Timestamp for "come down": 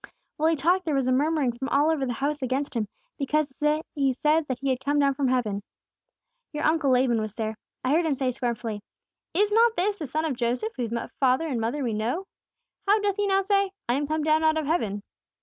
4.83-5.13, 14.07-14.43